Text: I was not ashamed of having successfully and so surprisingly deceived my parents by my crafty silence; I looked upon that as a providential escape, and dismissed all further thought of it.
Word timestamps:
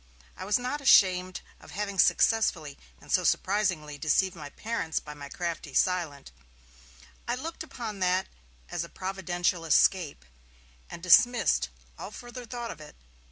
I 0.35 0.45
was 0.45 0.57
not 0.57 0.81
ashamed 0.81 1.41
of 1.59 1.69
having 1.69 1.99
successfully 1.99 2.79
and 2.99 3.11
so 3.11 3.23
surprisingly 3.23 3.99
deceived 3.99 4.35
my 4.35 4.49
parents 4.49 4.99
by 4.99 5.13
my 5.13 5.29
crafty 5.29 5.75
silence; 5.75 6.31
I 7.27 7.35
looked 7.35 7.61
upon 7.61 7.99
that 7.99 8.25
as 8.69 8.83
a 8.83 8.89
providential 8.89 9.63
escape, 9.63 10.25
and 10.89 11.03
dismissed 11.03 11.69
all 11.99 12.09
further 12.09 12.47
thought 12.47 12.71
of 12.71 12.81
it. 12.81 12.95